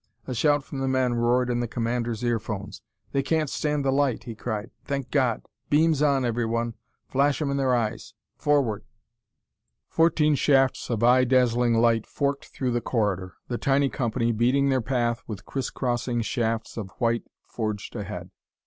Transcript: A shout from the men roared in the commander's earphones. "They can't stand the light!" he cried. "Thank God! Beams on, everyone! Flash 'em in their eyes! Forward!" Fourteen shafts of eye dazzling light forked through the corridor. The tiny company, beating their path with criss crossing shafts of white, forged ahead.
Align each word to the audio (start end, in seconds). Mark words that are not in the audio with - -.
A 0.25 0.33
shout 0.33 0.63
from 0.63 0.79
the 0.79 0.87
men 0.87 1.13
roared 1.13 1.47
in 1.51 1.59
the 1.59 1.67
commander's 1.67 2.23
earphones. 2.23 2.81
"They 3.11 3.21
can't 3.21 3.51
stand 3.51 3.85
the 3.85 3.91
light!" 3.91 4.23
he 4.23 4.33
cried. 4.33 4.71
"Thank 4.83 5.11
God! 5.11 5.43
Beams 5.69 6.01
on, 6.01 6.25
everyone! 6.25 6.73
Flash 7.05 7.39
'em 7.39 7.51
in 7.51 7.57
their 7.57 7.75
eyes! 7.75 8.15
Forward!" 8.35 8.83
Fourteen 9.87 10.33
shafts 10.33 10.89
of 10.89 11.03
eye 11.03 11.23
dazzling 11.23 11.75
light 11.75 12.07
forked 12.07 12.45
through 12.47 12.71
the 12.71 12.81
corridor. 12.81 13.35
The 13.47 13.59
tiny 13.59 13.89
company, 13.89 14.31
beating 14.31 14.69
their 14.69 14.81
path 14.81 15.21
with 15.27 15.45
criss 15.45 15.69
crossing 15.69 16.23
shafts 16.23 16.77
of 16.77 16.89
white, 16.97 17.25
forged 17.43 17.95
ahead. 17.95 18.31